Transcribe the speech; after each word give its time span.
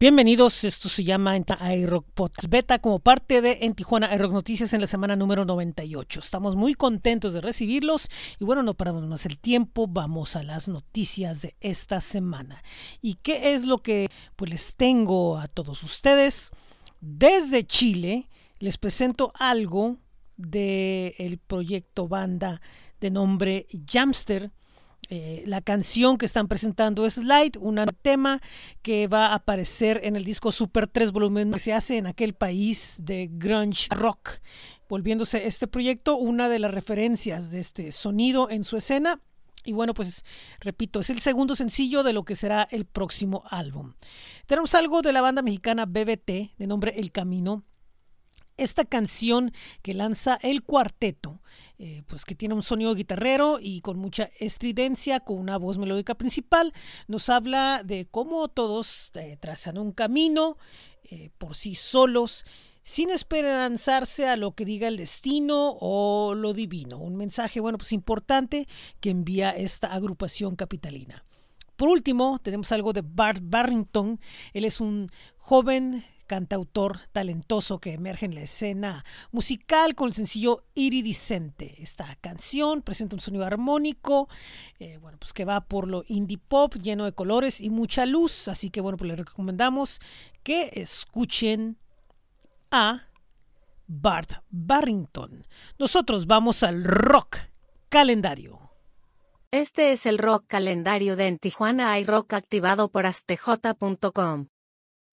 Bienvenidos, 0.00 0.62
esto 0.62 0.88
se 0.88 1.02
llama 1.02 1.36
iRock 1.36 2.06
Podcast 2.14 2.48
Beta 2.48 2.78
como 2.78 3.00
parte 3.00 3.42
de 3.42 3.58
En 3.62 3.74
Tijuana 3.74 4.14
iRock 4.14 4.32
Noticias 4.32 4.72
en 4.72 4.80
la 4.80 4.86
semana 4.86 5.16
número 5.16 5.44
98. 5.44 6.20
Estamos 6.20 6.54
muy 6.54 6.74
contentos 6.74 7.34
de 7.34 7.40
recibirlos 7.40 8.08
y 8.38 8.44
bueno, 8.44 8.62
no 8.62 8.74
paramos 8.74 9.04
más 9.08 9.26
el 9.26 9.40
tiempo, 9.40 9.88
vamos 9.88 10.36
a 10.36 10.44
las 10.44 10.68
noticias 10.68 11.42
de 11.42 11.56
esta 11.58 12.00
semana. 12.00 12.62
¿Y 13.02 13.14
qué 13.14 13.54
es 13.54 13.64
lo 13.64 13.78
que 13.78 14.08
pues 14.36 14.52
les 14.52 14.76
tengo 14.76 15.36
a 15.36 15.48
todos 15.48 15.82
ustedes? 15.82 16.52
Desde 17.00 17.66
Chile 17.66 18.28
les 18.60 18.78
presento 18.78 19.32
algo 19.34 19.96
del 20.36 21.40
proyecto 21.44 22.06
banda 22.06 22.60
de 23.00 23.10
nombre 23.10 23.66
Jamster 23.84 24.52
eh, 25.10 25.42
la 25.46 25.62
canción 25.62 26.18
que 26.18 26.26
están 26.26 26.48
presentando 26.48 27.06
es 27.06 27.16
Light, 27.16 27.56
un 27.56 27.82
tema 28.02 28.40
que 28.82 29.06
va 29.06 29.28
a 29.28 29.36
aparecer 29.36 30.00
en 30.04 30.16
el 30.16 30.24
disco 30.24 30.52
Super 30.52 30.86
3 30.86 31.12
volumen 31.12 31.50
que 31.50 31.58
se 31.58 31.72
hace 31.72 31.96
en 31.96 32.06
aquel 32.06 32.34
país 32.34 32.96
de 32.98 33.30
grunge 33.32 33.88
rock, 33.90 34.40
volviéndose 34.86 35.46
este 35.46 35.66
proyecto 35.66 36.16
una 36.16 36.50
de 36.50 36.58
las 36.58 36.74
referencias 36.74 37.50
de 37.50 37.60
este 37.60 37.92
sonido 37.92 38.50
en 38.50 38.64
su 38.64 38.76
escena. 38.76 39.20
Y 39.64 39.72
bueno, 39.72 39.94
pues 39.94 40.24
repito, 40.60 41.00
es 41.00 41.10
el 41.10 41.20
segundo 41.20 41.56
sencillo 41.56 42.02
de 42.02 42.12
lo 42.12 42.24
que 42.24 42.36
será 42.36 42.68
el 42.70 42.84
próximo 42.84 43.44
álbum. 43.50 43.94
Tenemos 44.46 44.74
algo 44.74 45.00
de 45.00 45.12
la 45.12 45.22
banda 45.22 45.42
mexicana 45.42 45.86
BBT 45.86 46.56
de 46.58 46.66
nombre 46.66 46.94
El 46.98 47.12
Camino, 47.12 47.64
esta 48.58 48.84
canción 48.84 49.52
que 49.82 49.94
lanza 49.94 50.38
el 50.42 50.62
cuarteto, 50.62 51.40
eh, 51.78 52.02
pues 52.06 52.24
que 52.24 52.34
tiene 52.34 52.54
un 52.54 52.62
sonido 52.62 52.94
guitarrero 52.94 53.58
y 53.60 53.80
con 53.80 53.98
mucha 53.98 54.30
estridencia, 54.38 55.20
con 55.20 55.38
una 55.38 55.56
voz 55.56 55.78
melódica 55.78 56.14
principal, 56.14 56.74
nos 57.06 57.28
habla 57.28 57.82
de 57.84 58.06
cómo 58.10 58.48
todos 58.48 59.10
eh, 59.14 59.38
trazan 59.40 59.78
un 59.78 59.92
camino 59.92 60.58
eh, 61.04 61.30
por 61.38 61.54
sí 61.54 61.74
solos, 61.74 62.44
sin 62.82 63.10
esperanzarse 63.10 64.26
a 64.26 64.36
lo 64.36 64.52
que 64.52 64.64
diga 64.64 64.88
el 64.88 64.96
destino 64.96 65.76
o 65.80 66.34
lo 66.34 66.52
divino. 66.52 66.98
Un 66.98 67.16
mensaje, 67.16 67.60
bueno, 67.60 67.78
pues 67.78 67.92
importante 67.92 68.66
que 69.00 69.10
envía 69.10 69.50
esta 69.50 69.88
agrupación 69.88 70.56
capitalina. 70.56 71.24
Por 71.76 71.90
último, 71.90 72.40
tenemos 72.40 72.72
algo 72.72 72.92
de 72.92 73.02
Bart 73.04 73.40
Barrington. 73.40 74.18
Él 74.52 74.64
es 74.64 74.80
un 74.80 75.10
joven 75.36 76.02
cantautor 76.28 77.00
talentoso 77.10 77.80
que 77.80 77.94
emerge 77.94 78.26
en 78.26 78.36
la 78.36 78.42
escena 78.42 79.04
musical 79.32 79.96
con 79.96 80.06
el 80.06 80.14
sencillo 80.14 80.62
Iridiscente. 80.74 81.82
Esta 81.82 82.14
canción 82.20 82.82
presenta 82.82 83.16
un 83.16 83.20
sonido 83.20 83.44
armónico, 83.44 84.28
eh, 84.78 84.98
bueno, 84.98 85.18
pues 85.18 85.32
que 85.32 85.44
va 85.44 85.62
por 85.62 85.88
lo 85.88 86.04
indie 86.06 86.38
pop, 86.38 86.74
lleno 86.74 87.04
de 87.04 87.12
colores 87.12 87.60
y 87.60 87.70
mucha 87.70 88.06
luz. 88.06 88.46
Así 88.46 88.70
que 88.70 88.80
bueno, 88.80 88.96
pues 88.96 89.08
les 89.08 89.18
recomendamos 89.18 90.00
que 90.44 90.70
escuchen 90.74 91.76
a 92.70 93.08
Bart 93.88 94.44
Barrington. 94.50 95.44
Nosotros 95.78 96.26
vamos 96.26 96.62
al 96.62 96.84
rock 96.84 97.38
calendario. 97.88 98.60
Este 99.50 99.92
es 99.92 100.04
el 100.04 100.18
rock 100.18 100.44
calendario 100.46 101.16
de 101.16 101.26
En 101.26 101.38
Tijuana 101.38 101.98
Rock 102.04 102.34
activado 102.34 102.90
por 102.90 103.06
astj.com. 103.06 104.48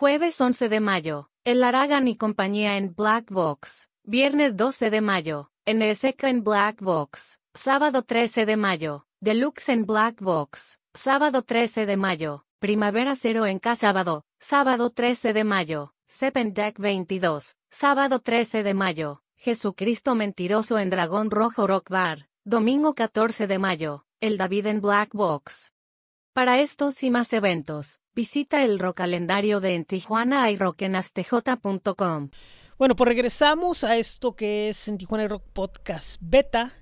Jueves 0.00 0.40
11 0.40 0.68
de 0.68 0.78
mayo, 0.78 1.28
El 1.42 1.64
Aragan 1.64 2.06
y 2.06 2.14
compañía 2.14 2.76
en 2.76 2.94
Black 2.94 3.32
Box. 3.32 3.88
Viernes 4.04 4.56
12 4.56 4.90
de 4.90 5.00
mayo, 5.00 5.50
NSK 5.66 6.22
en 6.22 6.44
Black 6.44 6.80
Box. 6.80 7.40
Sábado 7.52 8.04
13 8.04 8.46
de 8.46 8.56
mayo, 8.56 9.08
Deluxe 9.18 9.70
en 9.70 9.86
Black 9.86 10.20
Box. 10.20 10.78
Sábado 10.94 11.42
13 11.42 11.84
de 11.84 11.96
mayo, 11.96 12.44
Primavera 12.60 13.16
Cero 13.16 13.44
en 13.44 13.58
K 13.58 13.74
sábado. 13.74 14.24
Sábado 14.38 14.90
13 14.90 15.32
de 15.32 15.42
mayo, 15.42 15.94
Sepen 16.06 16.54
Deck 16.54 16.78
22. 16.78 17.56
Sábado 17.68 18.20
13 18.20 18.62
de 18.62 18.74
mayo, 18.74 19.24
Jesucristo 19.36 20.14
Mentiroso 20.14 20.78
en 20.78 20.90
Dragón 20.90 21.32
Rojo 21.32 21.66
Rock 21.66 21.90
Bar. 21.90 22.28
Domingo 22.44 22.94
14 22.94 23.48
de 23.48 23.58
mayo, 23.58 24.04
El 24.20 24.38
David 24.38 24.66
en 24.66 24.80
Black 24.80 25.12
Box. 25.12 25.72
Para 26.38 26.60
estos 26.60 27.02
y 27.02 27.10
más 27.10 27.32
eventos, 27.32 27.98
visita 28.14 28.62
el 28.62 28.78
calendario 28.94 29.58
de 29.58 29.74
en 29.74 29.84
Tijuana 29.84 30.48
iRock 30.52 30.82
en 30.82 30.94
astj.com. 30.94 32.30
Bueno, 32.78 32.94
pues 32.94 33.08
regresamos 33.08 33.82
a 33.82 33.96
esto 33.96 34.36
que 34.36 34.68
es 34.68 34.86
en 34.86 34.98
Tijuana 34.98 35.24
iRock 35.24 35.42
Podcast 35.52 36.18
Beta 36.20 36.72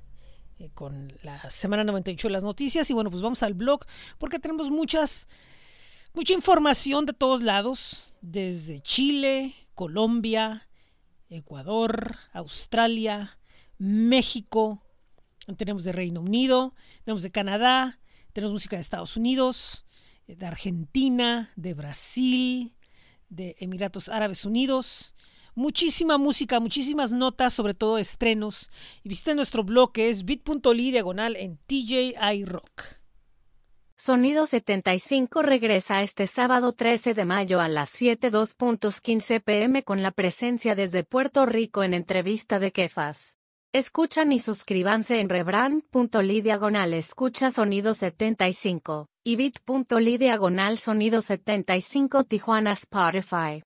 eh, 0.59 0.69
con 0.75 1.11
la 1.23 1.49
semana 1.49 1.85
98 1.85 2.29
de 2.29 2.33
las 2.33 2.43
noticias 2.43 2.91
y 2.91 2.93
bueno, 2.93 3.11
pues 3.11 3.23
vamos 3.23 3.43
al 3.43 3.55
blog 3.55 3.87
porque 4.19 4.39
tenemos 4.39 4.71
muchas 4.71 5.27
mucha 6.13 6.35
información 6.35 7.07
de 7.07 7.15
todos 7.15 7.43
lados, 7.43 8.13
desde 8.21 8.83
Chile, 8.83 9.55
Colombia, 9.75 10.69
Ecuador, 11.31 12.17
Australia, 12.35 13.39
México, 13.79 14.83
tenemos 15.57 15.83
de 15.85 15.93
Reino 15.93 16.21
Unido, 16.21 16.75
tenemos 17.07 17.23
de 17.23 17.31
Canadá, 17.31 17.99
tenemos 18.37 18.53
música 18.53 18.77
de 18.77 18.83
Estados 18.83 19.17
Unidos, 19.17 19.87
de 20.27 20.45
Argentina, 20.45 21.51
de 21.57 21.73
Brasil, 21.73 22.75
de 23.31 23.57
Emiratos 23.61 24.11
Árabes 24.11 24.45
Unidos. 24.45 25.15
Muchísima 25.55 26.19
música, 26.19 26.61
muchísimas 26.61 27.13
notas, 27.13 27.55
sobre 27.55 27.73
todo 27.73 27.97
estrenos. 27.97 28.71
Y 29.03 29.09
visiten 29.09 29.37
nuestro 29.37 29.65
blog 29.65 29.91
que 29.93 30.11
es 30.11 30.27
bit.ly 30.27 30.91
diagonal 30.91 31.35
en 31.35 31.57
TJI 31.67 32.45
Rock. 32.45 32.83
Sonido 33.97 34.45
75 34.45 35.41
regresa 35.41 36.03
este 36.03 36.27
sábado 36.27 36.73
13 36.73 37.15
de 37.15 37.25
mayo 37.25 37.63
a 37.63 37.69
las 37.69 37.91
7.2.15 37.99 39.43
pm 39.43 39.83
con 39.83 40.03
la 40.03 40.11
presencia 40.11 40.75
desde 40.75 41.05
Puerto 41.05 41.47
Rico 41.47 41.83
en 41.85 41.95
entrevista 41.95 42.59
de 42.59 42.71
Kefas. 42.71 43.39
Escuchan 43.77 44.33
y 44.33 44.39
suscríbanse 44.39 45.21
en 45.21 45.29
rebrand.ly 45.29 46.41
diagonal 46.41 46.95
escucha 46.95 47.51
sonido 47.51 47.93
75 47.93 49.07
y 49.23 49.37
bit.ly 49.37 50.17
diagonal 50.17 50.79
sonido 50.79 51.21
75 51.21 52.25
Tijuana 52.25 52.73
Spotify. 52.73 53.63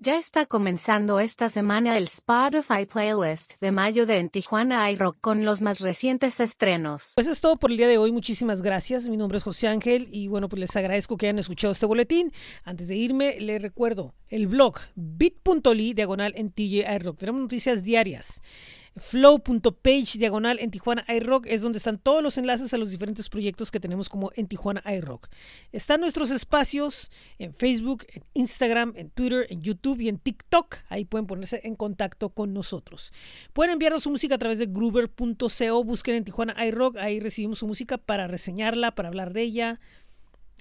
Ya 0.00 0.18
está 0.18 0.46
comenzando 0.46 1.20
esta 1.20 1.48
semana 1.48 1.96
el 1.96 2.04
Spotify 2.04 2.86
Playlist 2.92 3.52
de 3.60 3.70
mayo 3.70 4.04
de 4.04 4.18
En 4.18 4.30
Tijuana 4.30 4.90
iRock 4.90 5.18
con 5.20 5.44
los 5.44 5.62
más 5.62 5.78
recientes 5.78 6.40
estrenos. 6.40 7.12
Pues 7.14 7.28
es 7.28 7.40
todo 7.40 7.54
por 7.54 7.70
el 7.70 7.76
día 7.76 7.86
de 7.86 7.98
hoy, 7.98 8.10
muchísimas 8.10 8.62
gracias. 8.62 9.08
Mi 9.08 9.16
nombre 9.16 9.38
es 9.38 9.44
José 9.44 9.68
Ángel 9.68 10.08
y 10.10 10.26
bueno, 10.26 10.48
pues 10.48 10.58
les 10.58 10.74
agradezco 10.74 11.16
que 11.16 11.26
hayan 11.26 11.38
escuchado 11.38 11.70
este 11.70 11.86
boletín. 11.86 12.32
Antes 12.64 12.88
de 12.88 12.96
irme, 12.96 13.38
les 13.38 13.62
recuerdo 13.62 14.12
el 14.26 14.48
blog 14.48 14.80
bit.ly 14.96 15.94
diagonal 15.94 16.32
en 16.34 16.50
TJ 16.50 16.84
iRock. 16.96 17.16
Tenemos 17.16 17.42
noticias 17.42 17.84
diarias 17.84 18.42
flow.page 18.96 20.18
diagonal 20.18 20.58
en 20.58 20.70
Tijuana 20.70 21.04
iRock 21.08 21.46
es 21.46 21.60
donde 21.60 21.78
están 21.78 21.98
todos 21.98 22.22
los 22.22 22.38
enlaces 22.38 22.72
a 22.72 22.78
los 22.78 22.90
diferentes 22.90 23.28
proyectos 23.28 23.70
que 23.70 23.80
tenemos 23.80 24.08
como 24.08 24.30
en 24.36 24.46
Tijuana 24.46 24.82
iRock. 24.90 25.28
Están 25.72 26.00
nuestros 26.00 26.30
espacios 26.30 27.10
en 27.38 27.54
Facebook, 27.54 28.06
en 28.08 28.24
Instagram, 28.34 28.94
en 28.96 29.10
Twitter, 29.10 29.46
en 29.50 29.60
YouTube 29.60 30.00
y 30.00 30.08
en 30.08 30.18
TikTok. 30.18 30.76
Ahí 30.88 31.04
pueden 31.04 31.26
ponerse 31.26 31.60
en 31.64 31.76
contacto 31.76 32.30
con 32.30 32.54
nosotros. 32.54 33.12
Pueden 33.52 33.72
enviarnos 33.72 34.02
su 34.02 34.10
música 34.10 34.36
a 34.36 34.38
través 34.38 34.58
de 34.58 34.66
groover.co, 34.66 35.84
busquen 35.84 36.14
en 36.14 36.24
Tijuana 36.24 36.66
iRock, 36.66 36.96
ahí 36.96 37.20
recibimos 37.20 37.58
su 37.58 37.66
música 37.66 37.98
para 37.98 38.26
reseñarla, 38.28 38.94
para 38.94 39.08
hablar 39.08 39.34
de 39.34 39.42
ella. 39.42 39.80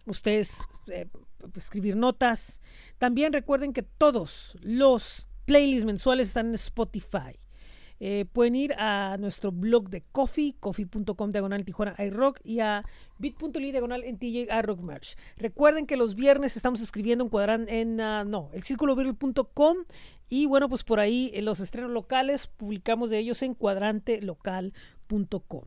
Ustedes 0.06 0.57
eh, 0.91 1.07
escribir 1.56 1.95
notas. 1.95 2.62
También 2.97 3.31
recuerden 3.31 3.72
que 3.72 3.84
todos 3.84 4.57
los 4.62 5.28
playlists 5.45 5.85
mensuales 5.85 6.28
están 6.28 6.47
en 6.47 6.56
Spotify. 6.56 7.40
Eh, 8.00 8.25
pueden 8.31 8.56
ir 8.56 8.73
a 8.78 9.17
nuestro 9.19 9.51
blog 9.51 9.89
de 9.89 10.01
Coffee, 10.12 10.56
coffee.com 10.59 11.31
diagonal 11.31 11.63
Tijuana 11.63 11.95
iRock 11.97 12.42
y 12.44 12.59
a 12.59 12.83
bit.ly 13.18 13.71
diagonal 13.71 14.03
en 14.03 14.18
TJ 14.18 14.50
iRock 14.59 14.81
Merch. 14.81 15.15
Recuerden 15.38 15.88
que 15.88 15.95
los 15.95 16.15
viernes 16.15 16.57
estamos 16.57 16.81
escribiendo 16.81 17.24
en 17.24 17.30
cuadrante 17.30 17.80
en, 17.80 18.01
uh, 18.01 18.25
no, 18.25 18.50
el 18.53 18.63
y 20.27 20.47
bueno, 20.47 20.68
pues 20.69 20.83
por 20.83 21.00
ahí 21.00 21.31
en 21.33 21.45
los 21.45 21.59
estrenos 21.59 21.92
locales 21.92 22.47
publicamos 22.47 23.09
de 23.09 23.19
ellos 23.19 23.42
en 23.44 23.53
cuadrantelocal.com. 23.53 25.63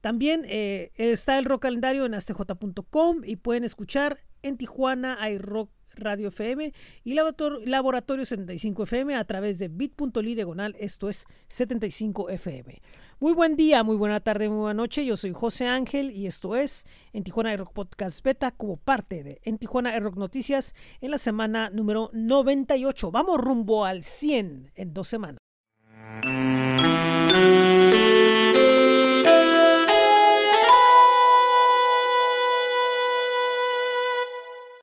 También 0.00 0.44
eh, 0.46 0.92
está 0.94 1.38
el 1.38 1.44
rock 1.44 1.62
calendario 1.62 2.06
en 2.06 2.14
astj.com 2.14 3.22
y 3.24 3.36
pueden 3.36 3.64
escuchar 3.64 4.18
en 4.42 4.56
Tijuana 4.56 5.18
iRock 5.30 5.70
Radio 5.98 6.28
FM 6.28 6.72
y 7.04 7.14
Laboratorio 7.14 8.24
75 8.24 8.84
FM 8.84 9.14
a 9.14 9.24
través 9.24 9.58
de 9.58 9.68
bit.ly 9.68 10.34
diagonal, 10.34 10.76
esto 10.78 11.08
es 11.08 11.26
75 11.48 12.30
FM. 12.30 12.80
Muy 13.20 13.32
buen 13.32 13.56
día, 13.56 13.82
muy 13.82 13.96
buena 13.96 14.20
tarde, 14.20 14.48
muy 14.48 14.58
buena 14.58 14.74
noche. 14.74 15.04
Yo 15.04 15.16
soy 15.16 15.32
José 15.32 15.66
Ángel 15.66 16.12
y 16.12 16.26
esto 16.26 16.54
es 16.54 16.86
En 17.12 17.24
Tijuana 17.24 17.56
Rock 17.56 17.72
Podcast 17.72 18.22
Beta 18.22 18.52
como 18.52 18.76
parte 18.76 19.24
de 19.24 19.40
En 19.42 19.58
Tijuana 19.58 19.98
Rock 19.98 20.16
Noticias 20.16 20.74
en 21.00 21.10
la 21.10 21.18
semana 21.18 21.70
número 21.70 22.10
98. 22.12 23.10
Vamos 23.10 23.40
rumbo 23.40 23.84
al 23.84 24.04
100 24.04 24.70
en 24.74 24.94
dos 24.94 25.08
semanas. 25.08 25.47